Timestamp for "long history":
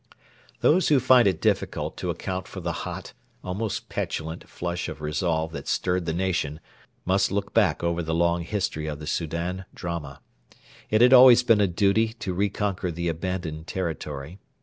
8.15-8.87